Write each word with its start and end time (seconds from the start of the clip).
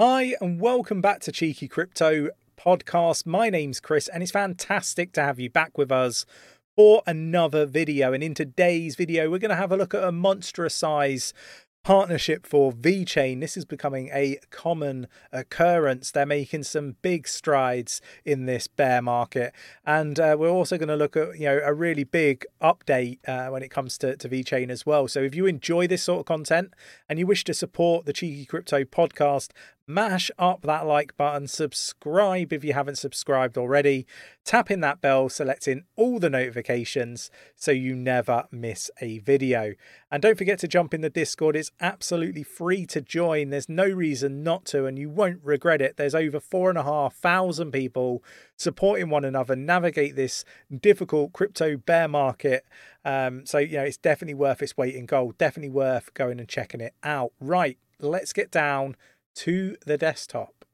Hi, 0.00 0.34
and 0.40 0.60
welcome 0.60 1.00
back 1.00 1.20
to 1.20 1.30
Cheeky 1.30 1.68
Crypto 1.68 2.30
Podcast. 2.58 3.26
My 3.26 3.48
name's 3.48 3.78
Chris, 3.78 4.08
and 4.08 4.24
it's 4.24 4.32
fantastic 4.32 5.12
to 5.12 5.22
have 5.22 5.38
you 5.38 5.48
back 5.48 5.78
with 5.78 5.92
us 5.92 6.26
for 6.74 7.04
another 7.06 7.64
video. 7.64 8.12
And 8.12 8.20
in 8.20 8.34
today's 8.34 8.96
video, 8.96 9.30
we're 9.30 9.38
going 9.38 9.50
to 9.50 9.54
have 9.54 9.70
a 9.70 9.76
look 9.76 9.94
at 9.94 10.02
a 10.02 10.10
monstrous 10.10 10.74
size 10.74 11.32
partnership 11.84 12.46
for 12.46 12.72
VeChain. 12.72 13.40
This 13.40 13.56
is 13.56 13.64
becoming 13.66 14.10
a 14.12 14.38
common 14.50 15.06
occurrence. 15.30 16.10
They're 16.10 16.26
making 16.26 16.64
some 16.64 16.96
big 17.02 17.28
strides 17.28 18.00
in 18.24 18.46
this 18.46 18.66
bear 18.66 19.02
market. 19.02 19.52
And 19.84 20.18
uh, 20.18 20.34
we're 20.38 20.48
also 20.48 20.78
going 20.78 20.88
to 20.88 20.96
look 20.96 21.16
at 21.16 21.38
you 21.38 21.44
know 21.44 21.60
a 21.62 21.74
really 21.74 22.04
big 22.04 22.46
update 22.60 23.18
uh, 23.28 23.50
when 23.50 23.62
it 23.62 23.70
comes 23.70 23.98
to, 23.98 24.16
to 24.16 24.28
VeChain 24.28 24.70
as 24.70 24.84
well. 24.84 25.06
So 25.06 25.20
if 25.20 25.34
you 25.34 25.46
enjoy 25.46 25.86
this 25.86 26.02
sort 26.02 26.20
of 26.20 26.26
content 26.26 26.72
and 27.08 27.18
you 27.18 27.26
wish 27.26 27.44
to 27.44 27.54
support 27.54 28.06
the 28.06 28.14
Cheeky 28.14 28.46
Crypto 28.46 28.84
podcast, 28.84 29.50
mash 29.86 30.30
up 30.38 30.62
that 30.62 30.86
like 30.86 31.16
button, 31.16 31.46
subscribe 31.46 32.52
if 32.52 32.64
you 32.64 32.72
haven't 32.72 32.96
subscribed 32.96 33.58
already, 33.58 34.06
tap 34.44 34.70
in 34.70 34.80
that 34.80 35.00
bell, 35.00 35.28
selecting 35.28 35.84
all 35.96 36.18
the 36.18 36.30
notifications 36.30 37.30
so 37.54 37.70
you 37.70 37.94
never 37.94 38.44
miss 38.50 38.90
a 39.00 39.18
video. 39.18 39.74
And 40.10 40.22
don't 40.22 40.38
forget 40.38 40.58
to 40.60 40.68
jump 40.68 40.94
in 40.94 41.00
the 41.00 41.10
Discord, 41.10 41.56
it's 41.56 41.72
absolutely 41.80 42.42
free 42.42 42.86
to 42.86 43.00
join. 43.00 43.50
There's 43.50 43.68
no 43.68 43.86
reason 43.86 44.42
not 44.42 44.64
to, 44.66 44.86
and 44.86 44.98
you 44.98 45.10
won't 45.10 45.40
regret 45.42 45.82
it. 45.82 45.96
There's 45.96 46.14
over 46.14 46.40
four 46.40 46.70
and 46.70 46.78
a 46.78 46.84
half 46.84 47.14
thousand 47.14 47.72
people 47.72 48.22
supporting 48.56 49.10
one 49.10 49.24
another, 49.24 49.56
navigate 49.56 50.16
this 50.16 50.44
difficult 50.80 51.32
crypto 51.32 51.76
bear 51.76 52.08
market. 52.08 52.64
Um, 53.04 53.44
so, 53.44 53.58
you 53.58 53.76
know, 53.76 53.84
it's 53.84 53.98
definitely 53.98 54.34
worth 54.34 54.62
its 54.62 54.76
weight 54.76 54.94
in 54.94 55.06
gold, 55.06 55.36
definitely 55.36 55.70
worth 55.70 56.14
going 56.14 56.38
and 56.38 56.48
checking 56.48 56.80
it 56.80 56.94
out. 57.02 57.32
Right, 57.38 57.78
let's 58.00 58.32
get 58.32 58.50
down 58.50 58.96
to 59.34 59.76
the 59.86 59.96
desktop. 59.98 60.64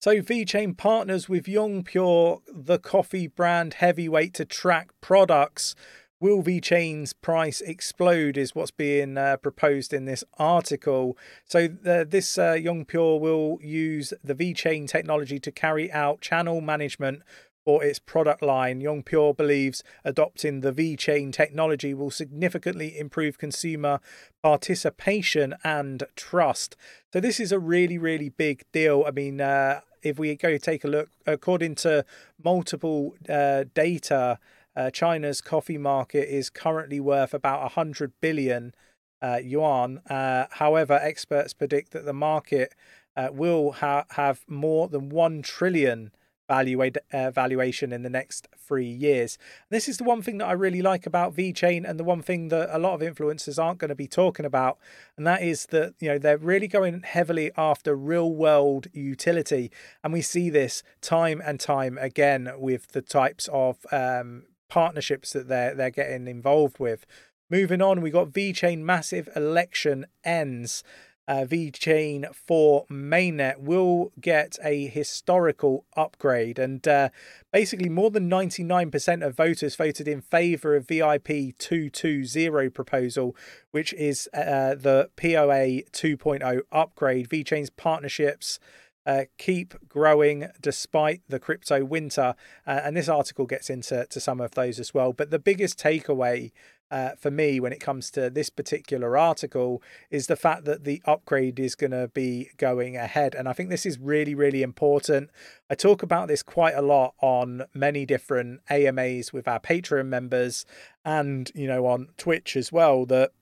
So 0.00 0.20
VeChain 0.20 0.76
partners 0.76 1.28
with 1.28 1.46
Yongpu, 1.46 2.42
the 2.52 2.78
coffee 2.78 3.26
brand 3.26 3.74
heavyweight, 3.74 4.34
to 4.34 4.44
track 4.44 4.90
products. 5.00 5.74
Will 6.20 6.42
VeChain's 6.42 7.12
price 7.12 7.60
explode? 7.60 8.36
Is 8.36 8.54
what's 8.54 8.70
being 8.70 9.18
uh, 9.18 9.36
proposed 9.38 9.92
in 9.92 10.04
this 10.04 10.22
article. 10.38 11.16
So 11.44 11.66
the, 11.66 12.06
this 12.08 12.38
uh, 12.38 12.52
Yongpu 12.52 13.20
will 13.20 13.58
use 13.60 14.12
the 14.22 14.34
VeChain 14.34 14.86
technology 14.86 15.40
to 15.40 15.50
carry 15.50 15.90
out 15.90 16.20
channel 16.20 16.60
management 16.60 17.22
for 17.66 17.82
its 17.82 17.98
product 17.98 18.42
line. 18.42 18.80
Yongpu 18.80 19.36
believes 19.36 19.82
adopting 20.04 20.60
the 20.60 20.72
VeChain 20.72 21.32
technology 21.32 21.92
will 21.92 22.12
significantly 22.12 22.96
improve 22.96 23.38
consumer 23.38 23.98
participation 24.40 25.52
and 25.64 26.04
trust. 26.14 26.76
So 27.12 27.18
this 27.18 27.40
is 27.40 27.50
a 27.50 27.58
really, 27.58 27.98
really 27.98 28.28
big 28.28 28.64
deal. 28.72 29.04
I 29.06 29.10
mean, 29.10 29.40
uh, 29.40 29.80
if 30.02 30.16
we 30.16 30.34
go 30.36 30.56
take 30.58 30.84
a 30.84 30.88
look, 30.88 31.10
according 31.26 31.74
to 31.76 32.04
multiple 32.42 33.16
uh, 33.28 33.64
data, 33.74 34.38
uh, 34.76 34.90
China's 34.90 35.40
coffee 35.40 35.78
market 35.78 36.32
is 36.32 36.48
currently 36.48 37.00
worth 37.00 37.34
about 37.34 37.62
100 37.62 38.12
billion 38.20 38.74
uh, 39.20 39.40
yuan. 39.42 39.98
Uh, 40.08 40.46
however, 40.52 41.00
experts 41.02 41.52
predict 41.52 41.90
that 41.90 42.04
the 42.04 42.12
market 42.12 42.76
uh, 43.16 43.30
will 43.32 43.72
ha- 43.72 44.04
have 44.10 44.44
more 44.46 44.86
than 44.86 45.08
1 45.08 45.42
trillion 45.42 46.12
valuate, 46.48 46.96
uh, 47.12 47.30
valuation 47.30 47.92
in 47.92 48.02
the 48.02 48.10
next 48.10 48.48
three 48.56 48.88
years. 48.88 49.38
This 49.70 49.88
is 49.88 49.98
the 49.98 50.04
one 50.04 50.22
thing 50.22 50.38
that 50.38 50.46
I 50.46 50.52
really 50.52 50.82
like 50.82 51.06
about 51.06 51.34
VeChain, 51.34 51.88
and 51.88 51.98
the 51.98 52.04
one 52.04 52.22
thing 52.22 52.48
that 52.48 52.74
a 52.74 52.78
lot 52.78 52.94
of 52.94 53.00
influencers 53.00 53.62
aren't 53.62 53.78
going 53.78 53.88
to 53.90 53.94
be 53.94 54.08
talking 54.08 54.46
about, 54.46 54.78
and 55.16 55.26
that 55.26 55.42
is 55.42 55.66
that 55.66 55.94
you 56.00 56.08
know 56.08 56.18
they're 56.18 56.38
really 56.38 56.68
going 56.68 57.02
heavily 57.02 57.50
after 57.56 57.94
real 57.94 58.30
world 58.32 58.88
utility, 58.92 59.70
and 60.02 60.12
we 60.12 60.22
see 60.22 60.50
this 60.50 60.82
time 61.00 61.42
and 61.44 61.60
time 61.60 61.98
again 61.98 62.52
with 62.56 62.88
the 62.88 63.02
types 63.02 63.48
of 63.52 63.84
um, 63.92 64.44
partnerships 64.68 65.32
that 65.32 65.48
they're 65.48 65.74
they're 65.74 65.90
getting 65.90 66.26
involved 66.26 66.78
with. 66.78 67.06
Moving 67.48 67.80
on, 67.80 68.00
we 68.00 68.10
got 68.10 68.30
VeChain 68.30 68.78
massive 68.80 69.28
election 69.36 70.06
ends 70.24 70.82
uh, 71.28 71.44
VeChainThor 71.44 72.86
mainnet 72.88 73.58
will 73.58 74.12
get 74.20 74.58
a 74.62 74.86
historical 74.86 75.84
upgrade. 75.96 76.58
And 76.58 76.86
uh, 76.86 77.08
basically, 77.52 77.88
more 77.88 78.10
than 78.10 78.30
99% 78.30 79.26
of 79.26 79.36
voters 79.36 79.76
voted 79.76 80.06
in 80.06 80.20
favor 80.20 80.76
of 80.76 80.86
VIP 80.86 81.58
220 81.58 82.68
proposal, 82.70 83.36
which 83.70 83.92
is 83.94 84.28
uh, 84.32 84.74
the 84.74 85.10
POA 85.16 85.82
2.0 85.92 86.60
upgrade. 86.70 87.28
VeChain's 87.28 87.70
partnerships. 87.70 88.58
Uh, 89.06 89.24
keep 89.38 89.74
growing 89.88 90.48
despite 90.60 91.22
the 91.28 91.38
crypto 91.38 91.84
winter. 91.84 92.34
Uh, 92.66 92.80
and 92.84 92.96
this 92.96 93.08
article 93.08 93.46
gets 93.46 93.70
into 93.70 94.04
to 94.10 94.20
some 94.20 94.40
of 94.40 94.52
those 94.52 94.80
as 94.80 94.92
well. 94.92 95.12
But 95.12 95.30
the 95.30 95.38
biggest 95.38 95.78
takeaway 95.78 96.50
uh, 96.90 97.10
for 97.18 97.30
me 97.30 97.58
when 97.58 97.72
it 97.72 97.80
comes 97.80 98.10
to 98.12 98.30
this 98.30 98.50
particular 98.50 99.16
article 99.16 99.82
is 100.10 100.26
the 100.26 100.36
fact 100.36 100.64
that 100.64 100.84
the 100.84 101.02
upgrade 101.04 101.58
is 101.58 101.74
going 101.74 101.90
to 101.90 102.08
be 102.08 102.50
going 102.56 102.96
ahead. 102.96 103.34
And 103.34 103.48
I 103.48 103.52
think 103.52 103.70
this 103.70 103.86
is 103.86 103.98
really, 103.98 104.34
really 104.34 104.62
important. 104.62 105.30
I 105.68 105.74
talk 105.74 106.02
about 106.02 106.28
this 106.28 106.42
quite 106.42 106.74
a 106.74 106.82
lot 106.82 107.14
on 107.20 107.64
many 107.74 108.06
different 108.06 108.60
AMAs 108.70 109.32
with 109.32 109.48
our 109.48 109.60
Patreon 109.60 110.06
members 110.06 110.64
and, 111.04 111.50
you 111.54 111.66
know, 111.66 111.86
on 111.86 112.08
Twitch 112.16 112.56
as 112.56 112.70
well, 112.70 113.04
that 113.06 113.32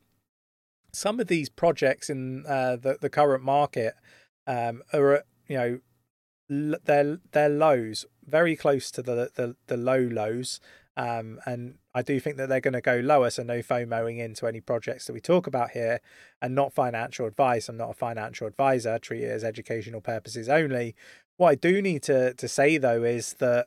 some 0.93 1.21
of 1.21 1.27
these 1.27 1.49
projects 1.49 2.09
in 2.09 2.47
uh, 2.47 2.77
the, 2.77 2.97
the 3.01 3.11
current 3.11 3.43
market 3.43 3.95
um, 4.47 4.83
are, 4.93 5.15
at, 5.17 5.27
you 5.49 5.57
know, 5.57 6.79
they're, 6.85 7.19
they're 7.33 7.49
lows, 7.49 8.07
very 8.27 8.57
close 8.57 8.91
to 8.93 9.03
the, 9.03 9.31
the, 9.35 9.57
the 9.67 9.77
low 9.77 9.99
lows. 9.99 10.61
Um, 10.97 11.41
and 11.45 11.79
I 11.95 12.03
do 12.03 12.21
think 12.21 12.37
that 12.37 12.49
they're 12.49 12.61
going 12.61 12.75
to 12.75 12.81
go 12.81 12.97
lower, 12.97 13.31
so 13.31 13.43
no 13.43 13.61
FOMOing 13.61 14.19
into 14.19 14.47
any 14.47 14.61
projects 14.61 15.07
that 15.07 15.13
we 15.13 15.21
talk 15.21 15.47
about 15.47 15.73
here, 15.73 16.01
and 16.41 16.55
not 16.55 16.73
financial 16.73 17.27
advice. 17.27 17.69
I'm 17.69 17.77
not 17.77 17.91
a 17.91 17.95
financial 17.95 18.47
advisor, 18.47 18.99
treat 18.99 19.23
it 19.23 19.31
as 19.31 19.43
educational 19.43 20.01
purposes 20.01 20.49
only. 20.49 20.95
What 21.37 21.49
I 21.49 21.55
do 21.57 21.83
need 21.83 22.03
to 22.05 22.33
to 22.35 22.49
say 22.49 22.79
though 22.79 23.03
is 23.03 23.35
that 23.35 23.67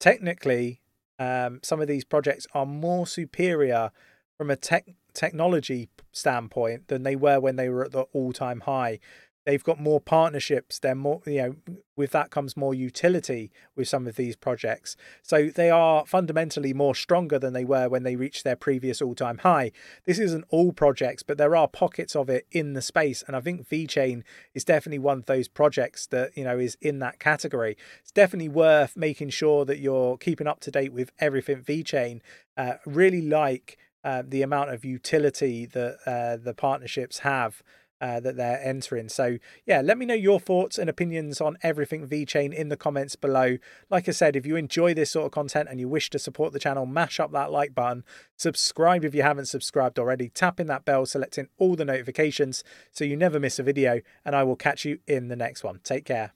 technically, 0.00 0.80
um, 1.20 1.60
some 1.62 1.80
of 1.80 1.86
these 1.86 2.04
projects 2.04 2.46
are 2.54 2.66
more 2.66 3.06
superior 3.06 3.92
from 4.36 4.50
a 4.50 4.56
tech 4.56 4.86
technology 5.14 5.88
standpoint 6.12 6.88
than 6.88 7.02
they 7.02 7.16
were 7.16 7.40
when 7.40 7.56
they 7.56 7.68
were 7.68 7.84
at 7.84 7.92
the 7.92 8.02
all 8.12 8.32
time 8.32 8.60
high 8.60 8.98
they've 9.48 9.64
got 9.64 9.80
more 9.80 9.98
partnerships 9.98 10.78
they're 10.78 10.94
more 10.94 11.22
you 11.24 11.42
know 11.42 11.56
with 11.96 12.12
that 12.12 12.30
comes 12.30 12.56
more 12.56 12.74
utility 12.74 13.50
with 13.74 13.88
some 13.88 14.06
of 14.06 14.14
these 14.14 14.36
projects. 14.36 14.96
So 15.22 15.48
they 15.48 15.68
are 15.68 16.06
fundamentally 16.06 16.72
more 16.72 16.94
stronger 16.94 17.38
than 17.38 17.54
they 17.54 17.64
were 17.64 17.88
when 17.88 18.04
they 18.04 18.14
reached 18.14 18.44
their 18.44 18.54
previous 18.54 19.02
all-time 19.02 19.38
high. 19.38 19.72
This 20.06 20.20
isn't 20.20 20.44
all 20.50 20.72
projects 20.72 21.22
but 21.22 21.38
there 21.38 21.56
are 21.56 21.66
pockets 21.66 22.14
of 22.14 22.30
it 22.30 22.46
in 22.52 22.74
the 22.74 22.82
space 22.82 23.24
and 23.26 23.34
i 23.34 23.40
think 23.40 23.68
VeChain 23.68 24.22
is 24.54 24.64
definitely 24.64 25.00
one 25.00 25.18
of 25.18 25.26
those 25.26 25.48
projects 25.48 26.06
that 26.06 26.36
you 26.36 26.44
know 26.44 26.58
is 26.58 26.76
in 26.80 27.00
that 27.00 27.18
category. 27.18 27.76
It's 28.00 28.12
definitely 28.12 28.50
worth 28.50 28.96
making 28.96 29.30
sure 29.30 29.64
that 29.64 29.78
you're 29.78 30.16
keeping 30.18 30.46
up 30.46 30.60
to 30.60 30.70
date 30.70 30.92
with 30.92 31.10
everything 31.18 31.62
VeChain 31.62 32.20
uh, 32.56 32.74
really 32.86 33.22
like 33.22 33.78
uh, 34.04 34.22
the 34.26 34.42
amount 34.42 34.70
of 34.70 34.84
utility 34.84 35.66
that 35.66 35.98
uh, 36.06 36.36
the 36.36 36.54
partnerships 36.54 37.20
have 37.20 37.62
uh, 38.00 38.20
that 38.20 38.36
they're 38.36 38.60
entering. 38.62 39.08
So, 39.08 39.38
yeah, 39.66 39.80
let 39.80 39.98
me 39.98 40.06
know 40.06 40.14
your 40.14 40.40
thoughts 40.40 40.78
and 40.78 40.88
opinions 40.88 41.40
on 41.40 41.58
everything 41.62 42.06
VeChain 42.06 42.52
in 42.52 42.68
the 42.68 42.76
comments 42.76 43.16
below. 43.16 43.58
Like 43.90 44.08
I 44.08 44.12
said, 44.12 44.36
if 44.36 44.46
you 44.46 44.56
enjoy 44.56 44.94
this 44.94 45.10
sort 45.10 45.26
of 45.26 45.32
content 45.32 45.68
and 45.70 45.80
you 45.80 45.88
wish 45.88 46.10
to 46.10 46.18
support 46.18 46.52
the 46.52 46.58
channel, 46.58 46.86
mash 46.86 47.20
up 47.20 47.32
that 47.32 47.50
like 47.50 47.74
button, 47.74 48.04
subscribe 48.36 49.04
if 49.04 49.14
you 49.14 49.22
haven't 49.22 49.46
subscribed 49.46 49.98
already, 49.98 50.28
tap 50.28 50.60
in 50.60 50.66
that 50.68 50.84
bell, 50.84 51.06
selecting 51.06 51.48
all 51.58 51.76
the 51.76 51.84
notifications 51.84 52.64
so 52.92 53.04
you 53.04 53.16
never 53.16 53.40
miss 53.40 53.58
a 53.58 53.62
video, 53.62 54.00
and 54.24 54.34
I 54.34 54.44
will 54.44 54.56
catch 54.56 54.84
you 54.84 54.98
in 55.06 55.28
the 55.28 55.36
next 55.36 55.64
one. 55.64 55.80
Take 55.84 56.04
care. 56.04 56.32